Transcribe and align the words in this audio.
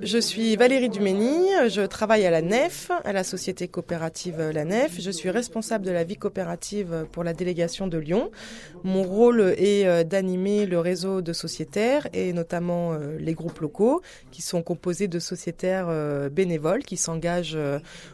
Je 0.00 0.16
suis 0.16 0.56
Valérie 0.56 0.88
Dumény, 0.88 1.46
je 1.68 1.82
travaille 1.82 2.24
à 2.24 2.30
la 2.30 2.40
NEF, 2.40 2.90
à 3.04 3.12
la 3.12 3.22
société 3.22 3.68
coopérative 3.68 4.40
La 4.40 4.64
Nef. 4.64 4.98
Je 4.98 5.10
suis 5.10 5.28
responsable 5.28 5.84
de 5.84 5.90
la 5.90 6.04
vie 6.04 6.16
coopérative 6.16 7.06
pour 7.12 7.22
la 7.22 7.34
délégation 7.34 7.86
de 7.86 7.98
Lyon. 7.98 8.30
Mon 8.82 9.02
rôle 9.02 9.54
est 9.58 9.86
euh, 9.86 10.02
d'animer 10.02 10.64
le 10.64 10.80
réseau 10.80 11.20
de 11.20 11.34
sociétaires 11.34 12.08
et 12.14 12.32
notamment 12.32 12.94
euh, 12.94 13.18
les 13.18 13.34
groupes 13.34 13.58
locaux 13.58 14.00
qui 14.30 14.40
sont 14.40 14.62
composés 14.62 15.06
de 15.06 15.18
sociétaires 15.18 15.88
euh, 15.90 16.30
bénévoles 16.30 16.82
qui 16.82 16.96
s'engagent 16.96 17.58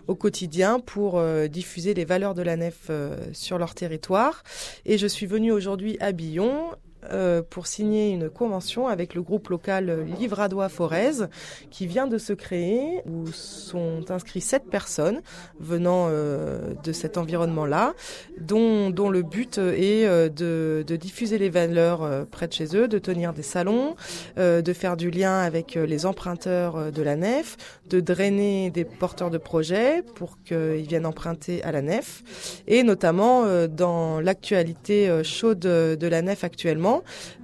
au 0.09 0.17
quotidien 0.17 0.81
pour 0.81 1.23
diffuser 1.49 1.95
les 1.95 2.05
valeurs 2.05 2.35
de 2.35 2.43
la 2.43 2.57
Nef 2.57 2.91
sur 3.33 3.59
leur 3.59 3.75
territoire. 3.75 4.43
Et 4.87 4.99
je 4.99 5.07
suis 5.07 5.27
venue 5.27 5.53
aujourd'hui 5.53 5.97
à 6.01 6.11
Billon 6.11 6.71
euh, 7.11 7.41
pour 7.49 7.67
signer 7.67 8.11
une 8.11 8.29
convention 8.29 8.87
avec 8.87 9.15
le 9.15 9.23
groupe 9.23 9.49
local 9.49 10.05
Livradois 10.19 10.69
Forez 10.69 11.25
qui 11.71 11.87
vient 11.87 12.07
de 12.07 12.19
se 12.19 12.35
créer 12.35 13.01
où 13.07 13.27
sont 13.33 14.11
inscrits 14.11 14.43
sept 14.43 14.65
personnes 14.65 15.23
venant 15.59 16.09
euh, 16.11 16.75
de 16.85 16.93
cet 16.93 17.17
environnement-là 17.17 17.95
dont, 18.39 18.91
dont 18.91 19.09
le 19.09 19.23
but 19.23 19.57
est 19.57 20.07
euh, 20.07 20.29
de, 20.29 20.85
de 20.87 20.97
diffuser 20.97 21.39
les 21.39 21.49
valeurs 21.49 22.27
près 22.31 22.49
de 22.49 22.53
chez 22.53 22.77
eux, 22.77 22.87
de 22.87 22.99
tenir 22.99 23.33
des 23.33 23.43
salons, 23.43 23.95
de 24.37 24.73
faire 24.73 24.97
du 24.97 25.11
lien 25.11 25.39
avec 25.41 25.75
les 25.75 26.07
emprunteurs 26.07 26.93
de 26.93 27.03
la 27.03 27.17
nef, 27.17 27.57
de 27.89 28.01
drainer 28.01 28.71
des 28.71 28.85
porteurs 28.85 29.31
de 29.31 29.39
projets 29.39 30.03
pour 30.15 30.43
qu'ils 30.43 30.87
viennent 30.87 31.07
emprunter 31.07 31.63
à 31.63 31.73
la 31.73 31.83
nef. 31.83 32.63
Et 32.67 32.83
notamment 32.83 33.45
dans 33.67 34.21
l'actualité 34.21 35.23
chaude 35.25 35.61
de 35.61 36.07
la 36.07 36.23
nef 36.23 36.45
actuellement 36.45 36.90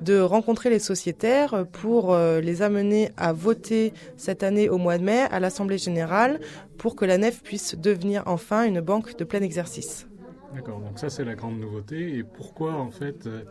de 0.01 0.19
rencontrer 0.19 0.71
les 0.71 0.79
sociétaires 0.79 1.67
pour 1.73 2.13
euh, 2.13 2.41
les 2.41 2.63
amener 2.63 3.11
à 3.17 3.33
voter 3.33 3.93
cette 4.17 4.43
année 4.43 4.69
au 4.69 4.79
mois 4.79 4.99
de 4.99 5.05
mai 5.05 5.23
à 5.31 5.41
l'Assemblée 5.41 5.79
générale 5.79 6.41
pour 6.79 6.97
que 6.97 7.05
la 7.05 7.19
nef 7.19 7.43
puisse 7.43 7.77
devenir 7.77 8.23
enfin 8.27 8.65
une 8.65 8.81
banque 8.81 9.17
de 9.17 9.25
plein 9.25 9.43
exercice. 9.43 10.07
D'accord, 10.55 10.81
donc 10.81 10.99
ça 10.99 11.11
c'est 11.11 11.25
la 11.25 11.35
grande 11.35 11.59
nouveauté. 11.59 12.17
Et 12.17 12.23
pourquoi 12.23 12.75
en 12.75 12.91
fait 12.91 13.27
euh, 13.27 13.43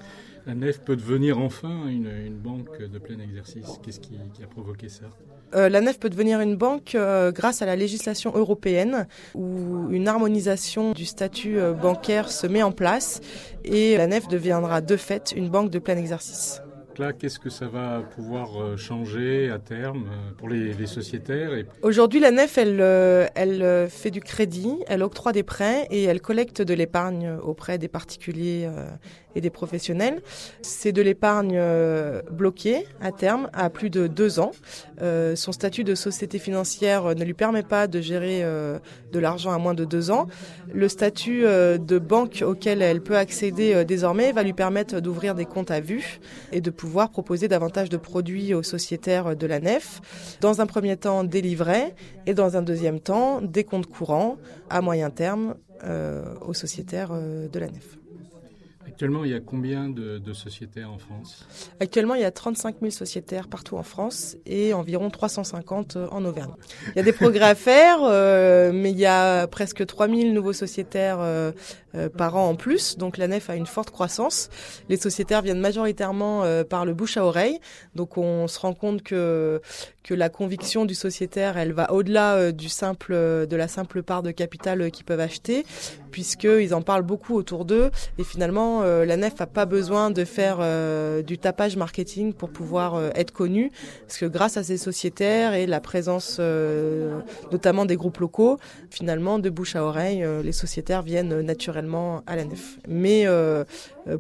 la 0.46 0.56
nef 0.56 0.82
peut 0.82 0.96
devenir 0.96 1.40
enfin 1.40 1.88
une, 1.88 2.36
banque 2.36 2.82
de 2.82 3.00
plein 3.00 3.20
exercice? 3.20 3.80
Qu'est-ce 3.84 4.00
qui, 4.00 4.18
a 4.44 4.48
provoqué 4.48 4.90
ça? 4.90 5.06
Euh, 5.54 5.70
la 5.70 5.82
nef 5.82 6.00
peut 6.00 6.10
devenir 6.10 6.40
une 6.42 6.56
banque 6.56 6.98
grâce 7.34 7.62
à 7.62 7.66
la 7.66 7.76
législation 7.76 8.32
européenne 8.36 9.08
où 9.34 9.90
une 9.92 10.08
harmonisation 10.08 10.92
du 10.92 11.06
statut 11.06 11.58
bancaire 11.82 12.32
se 12.32 12.48
met 12.48 12.64
en 12.64 12.72
place 12.72 13.22
et 13.64 13.98
la 13.98 14.08
nef 14.08 14.28
deviendra 14.28 14.82
de 14.82 14.98
fait 14.98 15.34
une 15.36 15.50
banque 15.50 15.70
de 15.70 15.80
plein 15.80 15.98
exercice. 15.98 16.62
Là, 16.98 17.12
qu'est-ce 17.12 17.40
que 17.40 17.50
ça 17.50 17.68
va 17.68 18.02
pouvoir 18.16 18.62
euh, 18.62 18.78
changer 18.78 19.50
à 19.50 19.60
terme 19.60 20.06
euh, 20.08 20.32
pour 20.38 20.48
les, 20.48 20.74
sociétaires 20.86 21.52
Aujourd'hui, 21.82 22.20
la 22.22 22.32
nef, 22.32 22.58
elle, 22.58 22.80
euh, 22.80 23.28
elle 23.36 23.90
fait 23.90 24.12
du 24.12 24.22
crédit, 24.22 24.78
elle 24.88 25.04
octroie 25.04 25.34
des 25.34 25.44
prêts 25.44 25.88
et 25.90 26.04
elle 26.04 26.22
collecte 26.22 26.62
de 26.62 26.74
l'épargne 26.74 27.38
auprès 27.44 27.78
des 27.78 27.88
particuliers 27.88 28.70
et 29.36 29.42
des 29.42 29.50
professionnels. 29.50 30.22
C'est 30.62 30.92
de 30.92 31.02
l'épargne 31.02 31.60
bloquée 32.32 32.86
à 33.02 33.12
terme 33.12 33.50
à 33.52 33.70
plus 33.70 33.90
de 33.90 34.06
deux 34.06 34.40
ans. 34.40 34.52
son 35.00 35.52
statut 35.52 35.84
de 35.84 35.96
société 35.96 36.38
financière 36.38 37.16
ne 37.16 37.24
lui 37.24 37.34
permet 37.34 37.64
pas 37.64 37.88
de 37.88 38.00
gérer 38.00 38.44
de 38.44 39.20
l'argent 39.20 39.52
à 39.52 39.58
moins 39.58 39.74
de 39.74 39.86
deux 39.86 40.12
ans. 40.12 40.28
Le 40.72 40.88
statut 40.88 41.42
de 41.42 42.00
banque 42.00 42.44
auquel 42.46 42.84
elle 42.84 43.02
peut 43.02 43.18
accéder 43.18 43.84
désormais 43.86 44.32
va 44.32 44.44
lui 44.44 44.54
permettre 44.54 45.00
d'ouvrir 45.00 45.34
des 45.34 45.46
comptes 45.46 45.72
à 45.72 45.80
vue 45.80 46.20
et 46.52 46.62
de 46.62 46.70
pouvoir 46.70 46.85
pouvoir 46.86 47.10
proposer 47.10 47.48
davantage 47.48 47.90
de 47.90 47.98
produits 47.98 48.54
aux 48.54 48.62
sociétaires 48.62 49.36
de 49.36 49.48
la 49.48 49.60
nef. 49.60 50.02
Dans 50.40 50.62
un 50.62 50.68
premier 50.68 50.98
temps, 50.98 51.24
des 51.24 51.42
livrets 51.42 51.96
et 52.28 52.36
dans 52.36 52.58
un 52.58 52.62
deuxième 52.62 53.00
temps, 53.00 53.42
des 53.42 53.64
comptes 53.64 53.88
courants 53.88 54.38
à 54.70 54.82
moyen 54.82 55.10
terme 55.10 55.56
euh, 55.84 56.36
aux 56.42 56.54
sociétaires 56.54 57.10
euh, 57.12 57.48
de 57.48 57.60
la 57.60 57.68
nef. 57.68 57.98
Actuellement, 58.96 59.26
il 59.26 59.32
y 59.32 59.34
a 59.34 59.42
combien 59.42 59.90
de, 59.90 60.22
sociétaires 60.32 60.90
en 60.90 60.98
France? 60.98 61.46
Actuellement, 61.82 62.16
il 62.16 62.22
y 62.22 62.24
a 62.24 62.32
35 62.32 62.78
000 62.80 62.92
sociétaires 62.92 63.50
partout 63.50 63.76
en 63.76 63.84
France 63.84 64.38
et 64.46 64.74
environ 64.74 65.10
350 65.10 65.98
en 66.12 66.24
Auvergne. 66.24 66.54
Il 66.90 66.96
y 66.96 67.00
a 67.00 67.04
des 67.04 67.12
progrès 67.12 67.44
à 67.44 67.56
faire, 67.56 67.98
euh, 68.04 68.72
mais 68.74 68.92
il 68.92 68.98
y 68.98 69.06
a 69.06 69.48
presque 69.48 69.86
3 69.86 70.08
000 70.08 70.32
nouveaux 70.32 70.54
sociétaires 70.54 71.18
euh, 71.20 71.52
euh, 71.52 71.52
par 72.18 72.36
an 72.36 72.50
en 72.50 72.56
plus. 72.56 72.98
Donc 72.98 73.18
la 73.18 73.28
nef 73.28 73.50
a 73.50 73.56
une 73.56 73.66
forte 73.66 73.92
croissance. 73.92 74.50
Les 74.90 74.98
sociétaires 74.98 75.42
viennent 75.42 75.60
majoritairement 75.60 76.44
par 76.70 76.86
le 76.86 76.94
bouche 76.94 77.18
à 77.18 77.26
oreille. 77.26 77.60
Donc 77.96 78.18
on 78.18 78.48
se 78.48 78.60
rend 78.60 78.74
compte 78.74 79.02
que 79.04 79.62
que 80.04 80.14
la 80.14 80.30
conviction 80.30 80.86
du 80.86 80.94
sociétaire, 80.94 81.58
elle 81.58 81.74
va 81.74 81.92
au-delà 81.92 82.52
du 82.52 82.70
simple 82.70 83.14
de 83.14 83.56
la 83.56 83.68
simple 83.68 84.04
part 84.04 84.22
de 84.22 84.30
capital 84.30 84.92
qu'ils 84.92 85.06
peuvent 85.06 85.20
acheter, 85.20 85.66
puisqu'ils 86.12 86.74
en 86.74 86.82
parlent 86.82 87.04
beaucoup 87.04 87.36
autour 87.36 87.66
d'eux 87.66 87.90
et 88.18 88.24
finalement 88.24 88.84
euh, 88.84 89.06
la 89.06 89.18
nef 89.18 89.40
n'a 89.40 89.48
pas 89.48 89.66
besoin 89.66 90.12
de 90.12 90.24
faire 90.24 90.58
euh, 90.60 91.22
du 91.22 91.38
tapage 91.38 91.76
marketing 91.76 92.34
pour 92.34 92.50
pouvoir 92.50 92.96
euh, 92.96 93.10
être 93.16 93.32
connue, 93.32 93.72
parce 94.02 94.18
que 94.20 94.26
grâce 94.26 94.58
à 94.58 94.64
ces 94.64 94.78
sociétaires 94.78 95.54
et 95.54 95.66
la 95.66 95.80
présence 95.80 96.40
notamment 97.52 97.86
des 97.86 97.96
groupes 97.96 98.18
locaux, 98.18 98.58
finalement, 98.90 99.40
de 99.40 99.50
bouche 99.50 99.76
à 99.76 99.84
oreille, 99.84 100.26
les 100.44 100.52
sociétaires 100.52 101.02
viennent 101.02 101.42
naturellement 101.42 101.85
à 102.26 102.36
la 102.36 102.46
nef. 102.46 102.80
Mais 102.88 103.26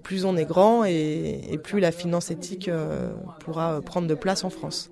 plus 0.03 0.25
on 0.25 0.37
est 0.37 0.45
grand 0.45 0.85
et 0.85 1.59
plus 1.63 1.79
la 1.79 1.91
finance 1.91 2.31
éthique 2.31 2.69
pourra 3.39 3.81
prendre 3.81 4.07
de 4.07 4.15
place 4.15 4.43
en 4.43 4.49
France 4.49 4.91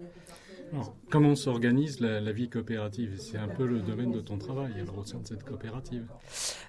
comment 1.10 1.36
s'organise 1.36 2.00
la, 2.00 2.32
vie 2.32 2.50
coopérative? 2.50 3.16
C'est 3.18 3.38
un 3.38 3.48
peu 3.48 3.66
le 3.66 3.80
domaine 3.80 4.12
de 4.12 4.20
ton 4.20 4.38
travail 4.38 4.72
alors, 4.82 5.00
au 5.00 5.06
sein 5.06 5.20
de 5.20 5.28
cette 5.28 5.44
coopérative. 5.44 6.06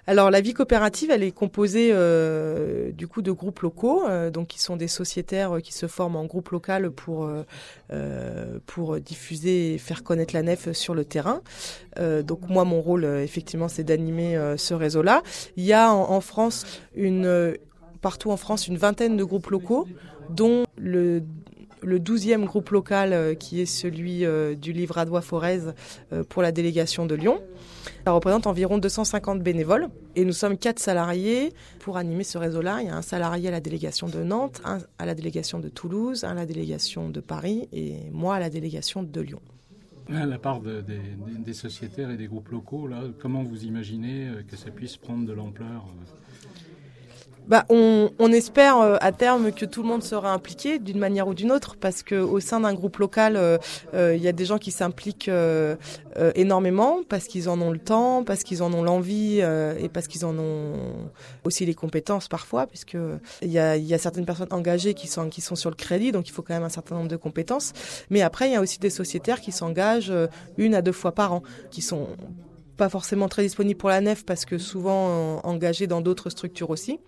Alors 0.07 0.29
la 0.31 0.41
vie 0.41 0.53
coopérative, 0.53 1.11
elle 1.11 1.23
est 1.23 1.31
composée 1.31 1.89
euh, 1.91 2.91
du 2.91 3.07
coup 3.07 3.21
de 3.21 3.31
groupes 3.31 3.59
locaux, 3.59 4.03
euh, 4.07 4.29
donc 4.29 4.47
qui 4.47 4.61
sont 4.61 4.75
des 4.75 4.87
sociétaires 4.87 5.57
qui 5.63 5.73
se 5.73 5.87
forment 5.87 6.17
en 6.17 6.25
groupe 6.25 6.49
local 6.49 6.91
pour 6.91 7.29
euh, 7.91 8.59
pour 8.65 8.99
diffuser 8.99 9.73
et 9.73 9.77
faire 9.77 10.03
connaître 10.03 10.33
la 10.33 10.43
nef 10.43 10.71
sur 10.73 10.93
le 10.93 11.05
terrain. 11.05 11.41
donc 12.23 12.49
moi, 12.49 12.65
mon 12.65 12.81
rôle 12.81 13.05
effectivement, 13.05 13.67
c'est 13.67 13.83
d'animer 13.83 14.37
ce 14.57 14.73
réseau-là. 14.73 15.23
Il 15.57 15.63
y 15.63 15.73
a 15.73 15.91
en, 15.91 16.11
en 16.11 16.21
France 16.21 16.65
une 16.95 17.55
partout 18.01 18.29
en 18.29 18.37
France 18.37 18.67
une 18.67 18.77
vingtaine 18.77 19.17
de 19.17 19.23
groupes 19.23 19.49
locaux 19.49 19.87
dont 20.29 20.65
le 20.77 21.23
le 21.85 21.99
12e 21.99 22.43
groupe 22.45 22.69
local 22.71 23.13
euh, 23.13 23.35
qui 23.35 23.61
est 23.61 23.65
celui 23.65 24.25
euh, 24.25 24.55
du 24.55 24.73
livre 24.73 24.97
Adois 24.97 25.21
Forez 25.21 25.61
euh, 26.11 26.23
pour 26.23 26.41
la 26.41 26.51
délégation 26.51 27.05
de 27.05 27.15
Lyon. 27.15 27.41
Ça 28.05 28.11
représente 28.11 28.47
environ 28.47 28.77
250 28.77 29.41
bénévoles 29.41 29.89
et 30.15 30.25
nous 30.25 30.33
sommes 30.33 30.57
quatre 30.57 30.79
salariés 30.79 31.53
pour 31.79 31.97
animer 31.97 32.23
ce 32.23 32.37
réseau-là. 32.37 32.79
Il 32.81 32.87
y 32.87 32.89
a 32.89 32.95
un 32.95 33.01
salarié 33.01 33.47
à 33.47 33.51
la 33.51 33.61
délégation 33.61 34.07
de 34.07 34.23
Nantes, 34.23 34.61
un 34.65 34.79
à 34.97 35.05
la 35.05 35.15
délégation 35.15 35.59
de 35.59 35.69
Toulouse, 35.69 36.23
un 36.23 36.31
à 36.31 36.33
la 36.33 36.45
délégation 36.45 37.09
de 37.09 37.19
Paris 37.19 37.69
et 37.71 38.09
moi 38.11 38.35
à 38.35 38.39
la 38.39 38.49
délégation 38.49 39.03
de 39.03 39.21
Lyon. 39.21 39.41
À 40.13 40.25
la 40.25 40.37
part 40.37 40.61
des 40.61 41.53
sociétaires 41.53 42.11
et 42.11 42.17
des 42.17 42.27
groupes 42.27 42.49
locaux, 42.49 42.87
comment 43.19 43.43
vous 43.43 43.63
imaginez 43.65 44.29
que 44.47 44.55
ça 44.55 44.69
puisse 44.69 44.97
prendre 44.97 45.25
de 45.25 45.33
l'ampleur 45.33 45.87
bah, 47.47 47.65
on, 47.69 48.09
on, 48.17 48.31
espère 48.31 48.79
euh, 48.79 48.97
à 49.01 49.11
terme 49.11 49.51
que 49.51 49.65
tout 49.65 49.83
le 49.83 49.87
monde 49.87 50.03
sera 50.03 50.31
impliqué 50.31 50.79
d'une 50.79 50.97
manière 50.97 51.27
ou 51.27 51.33
d'une 51.33 51.51
autre, 51.51 51.75
parce 51.75 52.01
que 52.01 52.15
au 52.15 52.39
sein 52.39 52.61
d'un 52.61 52.73
groupe 52.73 52.97
local, 52.97 53.33
il 53.33 53.37
euh, 53.37 53.57
euh, 53.93 54.15
y 54.15 54.27
a 54.27 54.31
des 54.31 54.45
gens 54.45 54.57
qui 54.57 54.71
s'impliquent 54.71 55.29
énormément 56.35 57.01
parce 57.07 57.25
qu'ils 57.25 57.49
en 57.49 57.59
ont 57.61 57.71
le 57.71 57.79
temps, 57.79 58.23
parce 58.23 58.43
qu'ils 58.43 58.63
en 58.63 58.73
ont 58.73 58.83
l'envie 58.83 59.39
et 59.39 59.89
parce 59.89 60.07
qu'ils 60.07 60.25
en 60.25 60.37
ont 60.37 60.73
aussi 61.43 61.65
les 61.65 61.73
compétences 61.73 62.27
parfois, 62.27 62.67
puisque 62.67 62.97
il 63.41 63.51
y 63.51 63.59
a, 63.59 63.75
y 63.77 63.93
a, 63.93 63.97
certaines 63.97 64.25
personnes 64.25 64.47
engagées 64.51 64.93
qui 64.93 65.07
sont 65.07 65.29
qui 65.29 65.41
sont 65.41 65.55
sur 65.55 65.69
le 65.69 65.75
crédit, 65.75 66.11
donc 66.11 66.27
il 66.27 66.31
faut 66.31 66.41
quand 66.41 66.53
même 66.53 66.63
un 66.63 66.69
certain 66.69 66.95
nombre 66.95 67.09
de 67.09 67.17
compétences. 67.17 67.73
Mais 68.09 68.21
après, 68.21 68.49
il 68.49 68.53
y 68.53 68.55
a 68.55 68.61
aussi 68.61 68.79
des 68.79 68.89
sociétaires 68.89 69.41
qui 69.41 69.51
s'engagent 69.51 70.13
une 70.57 70.73
à 70.73 70.81
deux 70.81 70.93
fois 70.93 71.11
par 71.11 71.33
an, 71.33 71.43
qui 71.69 71.81
sont 71.81 72.07
pas 72.77 72.89
forcément 72.89 73.27
très 73.27 73.43
disponibles 73.43 73.77
pour 73.77 73.89
la 73.89 74.01
nef 74.01 74.25
parce 74.25 74.45
que 74.45 74.57
souvent 74.57 75.39
engagés 75.43 75.87
dans 75.87 76.01
d'autres 76.01 76.29
structures 76.29 76.69
aussi. 76.69 76.99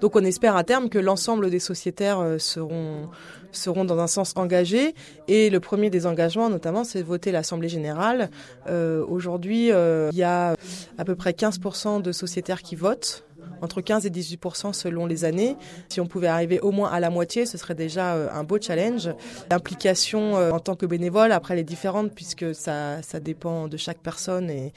Donc 0.00 0.16
on 0.16 0.24
espère 0.24 0.56
à 0.56 0.64
terme 0.64 0.88
que 0.88 0.98
l'ensemble 0.98 1.50
des 1.50 1.58
sociétaires 1.58 2.20
euh, 2.20 2.38
seront 2.38 3.08
seront 3.52 3.84
dans 3.84 3.98
un 3.98 4.06
sens 4.06 4.32
engagés. 4.36 4.94
Et 5.28 5.50
le 5.50 5.60
premier 5.60 5.90
des 5.90 6.06
engagements, 6.06 6.48
notamment, 6.48 6.84
c'est 6.84 7.00
de 7.00 7.06
voter 7.06 7.32
l'Assemblée 7.32 7.68
générale. 7.68 8.30
Euh, 8.68 9.04
Aujourd'hui, 9.06 9.72
euh, 9.72 10.10
il 10.12 10.18
y 10.18 10.22
a 10.22 10.54
à 10.98 11.04
peu 11.04 11.16
près 11.16 11.32
15% 11.32 12.02
de 12.02 12.12
sociétaires 12.12 12.62
qui 12.62 12.76
votent 12.76 13.24
entre 13.60 13.80
15 13.80 14.06
et 14.06 14.10
18% 14.10 14.72
selon 14.72 15.06
les 15.06 15.24
années. 15.24 15.56
Si 15.88 16.00
on 16.00 16.06
pouvait 16.06 16.28
arriver 16.28 16.60
au 16.60 16.70
moins 16.70 16.90
à 16.90 17.00
la 17.00 17.10
moitié, 17.10 17.46
ce 17.46 17.58
serait 17.58 17.74
déjà 17.74 18.14
euh, 18.14 18.28
un 18.32 18.44
beau 18.44 18.58
challenge. 18.60 19.10
L'implication 19.50 20.36
euh, 20.36 20.50
en 20.50 20.60
tant 20.60 20.76
que 20.76 20.86
bénévole, 20.86 21.32
après, 21.32 21.54
elle 21.54 21.60
est 21.60 21.64
différente 21.64 22.12
puisque 22.14 22.54
ça, 22.54 23.02
ça 23.02 23.20
dépend 23.20 23.68
de 23.68 23.76
chaque 23.76 23.98
personne 23.98 24.50
et, 24.50 24.72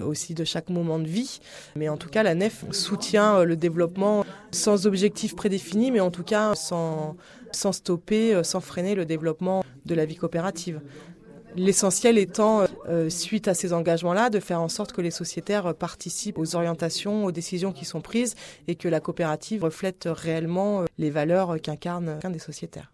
aussi 0.00 0.32
de 0.32 0.44
chaque 0.44 0.70
moment 0.70 0.98
de 0.98 1.06
vie. 1.06 1.40
Mais 1.76 1.88
en 1.88 1.98
tout 1.98 2.08
cas, 2.08 2.22
la 2.22 2.34
NEF 2.34 2.64
soutient 2.70 3.38
euh, 3.40 3.44
le 3.44 3.56
développement 3.56 4.24
sans 4.50 4.86
objectif 4.86 5.36
prédéfini, 5.36 5.90
mais 5.90 6.00
en 6.00 6.10
tout 6.10 6.24
cas 6.24 6.54
sans, 6.54 7.16
sans 7.52 7.72
stopper, 7.72 8.42
sans 8.44 8.60
freiner 8.60 8.94
le 8.94 9.04
développement 9.04 9.62
de 9.84 9.94
la 9.94 10.06
vie 10.06 10.16
coopérative. 10.16 10.80
L'essentiel 11.58 12.18
étant, 12.18 12.66
euh, 12.88 13.10
suite 13.10 13.48
à 13.48 13.54
ces 13.54 13.72
engagements-là, 13.72 14.30
de 14.30 14.38
faire 14.38 14.62
en 14.62 14.68
sorte 14.68 14.92
que 14.92 15.00
les 15.00 15.10
sociétaires 15.10 15.74
participent 15.74 16.38
aux 16.38 16.54
orientations, 16.54 17.24
aux 17.24 17.32
décisions 17.32 17.72
qui 17.72 17.84
sont 17.84 18.00
prises 18.00 18.36
et 18.68 18.76
que 18.76 18.88
la 18.88 19.00
coopérative 19.00 19.64
reflète 19.64 20.08
réellement 20.10 20.84
les 20.98 21.10
valeurs 21.10 21.60
qu'incarnent 21.60 22.20
des 22.22 22.38
sociétaires. 22.38 22.92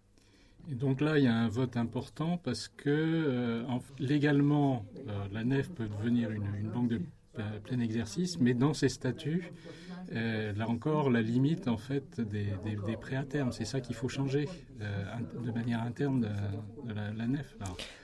Et 0.71 0.75
donc 0.75 1.03
là, 1.03 1.19
il 1.19 1.25
y 1.25 1.29
a 1.29 1.35
un 1.35 1.49
vote 1.49 1.77
important 1.77 2.41
parce 2.43 2.69
que 2.69 3.63
légalement, 3.99 4.87
la 5.31 5.45
NEF 5.45 5.69
peut 5.71 5.87
devenir 5.99 6.31
une 6.31 6.71
banque 6.73 6.89
de 6.89 7.01
plein 7.65 7.81
exercice, 7.81 8.39
mais 8.39 8.55
dans 8.55 8.75
ces 8.75 8.89
statuts, 8.89 9.53
euh, 10.15 10.53
là 10.57 10.69
encore, 10.69 11.11
la 11.11 11.23
limite 11.23 11.67
en 11.67 11.77
fait 11.77 12.21
des, 12.21 12.47
prêts 13.01 13.17
à 13.17 13.25
terme, 13.25 13.53
c'est 13.53 13.65
ça 13.65 13.81
qu'il 13.81 13.95
faut 13.95 14.09
changer 14.09 14.49
euh, 14.81 14.85
de 15.45 15.51
manière 15.51 15.83
interne 15.83 16.29
de, 16.85 16.95
la, 16.95 17.27
nef. 17.27 17.57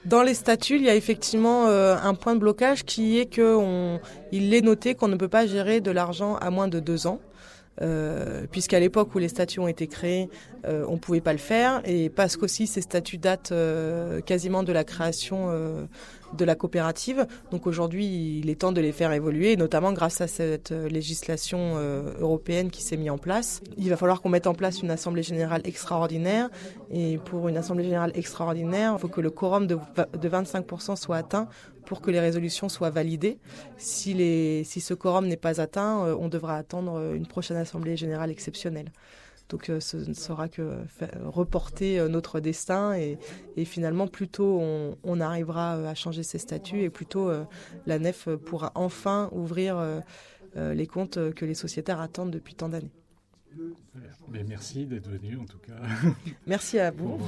Dans 0.07 0.23
les 0.23 0.35
statuts, 0.35 0.77
il 0.77 0.83
y 0.83 0.89
a 0.89 0.95
effectivement 0.95 1.67
euh, 1.67 1.97
un 2.03 2.15
point 2.15 2.35
de 2.35 2.41
blocage 2.41 2.85
qui 2.85 3.19
est 3.19 3.27
qu'il 3.27 4.55
est 4.55 4.61
noté 4.63 4.95
qu'on 4.95 5.09
ne 5.09 5.17
peut 5.17 5.29
pas 5.29 5.47
gérer 5.47 5.81
de 5.81 5.91
l'argent 5.91 6.37
à 6.37 6.51
moins 6.51 6.69
de 6.69 6.81
deux 6.81 7.07
ans. 7.07 7.21
Euh, 7.83 8.47
puisqu'à 8.51 8.79
l'époque 8.79 9.15
où 9.15 9.19
les 9.19 9.29
statuts 9.29 9.61
ont 9.61 9.69
été 9.69 9.87
créés, 9.87 10.29
euh, 10.67 10.85
on 10.89 10.95
ne 10.95 10.99
pouvait 10.99 11.23
pas 11.23 11.33
le 11.33 11.39
faire, 11.39 11.81
et 11.85 12.11
parce 12.11 12.37
qu'aussi 12.37 12.67
ces 12.67 12.83
statuts 12.83 13.17
datent 13.17 13.53
euh, 13.53 14.21
quasiment 14.21 14.63
de 14.63 14.73
la 14.73 14.85
création 14.85 15.51
de 16.37 16.45
la 16.45 16.55
coopérative. 16.55 17.27
Donc 17.51 17.67
aujourd'hui, 17.67 18.39
il 18.39 18.51
est 18.51 18.61
temps 18.61 18.73
de 18.73 18.81
les 18.81 18.93
faire 18.93 19.13
évoluer, 19.13 19.57
notamment 19.57 19.93
grâce 19.93 20.21
à 20.21 20.29
cette 20.29 20.71
législation 20.71 21.77
européenne 22.21 22.71
qui 22.71 22.83
s'est 22.83 22.97
mise 22.97 23.11
en 23.11 23.19
place. 23.19 23.63
Il 23.77 23.89
va 23.91 23.97
falloir 23.97 24.21
qu'on 24.21 24.29
mette 24.29 24.47
en 24.47 24.55
place 24.55 24.83
une 24.83 24.91
assemblée 24.91 25.23
générale 25.23 25.63
extraordinaire, 25.65 26.51
et 26.91 27.19
pour 27.19 27.49
une 27.49 27.57
assemblée 27.57 27.85
générale 27.85 28.13
extraordinaire, 28.15 28.95
il 28.97 29.01
faut 29.01 29.09
que 29.09 29.21
le 29.21 29.31
quorum 29.31 29.67
de, 29.67 29.79
de 30.19 30.29
25% 30.29 30.97
soit 30.97 31.17
atteint 31.17 31.49
pour 31.91 32.01
que 32.01 32.13
les 32.13 32.21
résolutions 32.21 32.69
soient 32.69 32.91
validées. 32.91 33.41
Si, 33.77 34.15
les, 34.15 34.63
si 34.63 34.81
ce 34.81 34.95
quorum 34.95 35.27
n'est 35.27 35.37
pas 35.37 35.61
atteint, 35.61 36.07
euh, 36.07 36.15
on 36.21 36.29
devra 36.29 36.57
attendre 36.57 36.95
euh, 36.95 37.15
une 37.17 37.27
prochaine 37.27 37.57
Assemblée 37.57 37.97
générale 37.97 38.31
exceptionnelle. 38.31 38.93
Donc 39.49 39.69
euh, 39.69 39.81
ce 39.81 39.97
ne 39.97 40.15
sera 40.15 40.49
que 40.49 40.85
reporter 41.25 42.09
notre 42.09 42.39
destin 42.39 42.95
et, 42.95 43.19
finalement 43.65 44.07
plutôt 44.07 44.61
on, 44.61 44.97
on, 45.03 45.21
arrivera 45.21 45.73
à 45.73 45.95
changer 45.97 46.23
ses 46.23 46.39
statuts 46.39 46.83
et 46.83 46.91
plutôt 46.91 47.29
la 47.87 47.99
nef 47.99 48.29
pourra 48.47 48.71
enfin 48.77 49.29
ouvrir 49.33 50.01
les 50.55 50.87
comptes 50.87 51.33
que 51.35 51.45
les 51.45 51.55
sociétaires 51.55 52.01
attendent 52.01 52.31
depuis 52.31 52.55
tant 52.55 52.69
d'années. 52.69 52.93
Mais 54.29 54.45
merci 54.45 54.87
d'être 54.87 55.11
venu 55.11 55.37
en 55.37 55.45
tout 55.45 55.59
cas. 55.59 55.75
Merci 56.47 56.79
à 56.79 56.93
vous. 56.93 57.19